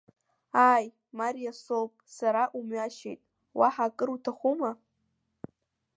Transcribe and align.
Ааи, 0.69 0.85
Мариа 1.17 1.53
соуп 1.63 1.93
сара, 2.15 2.43
умҩашьеит, 2.57 3.19
уаҳа 3.57 3.85
акыр 3.87 4.09
уҭахума? 4.15 4.71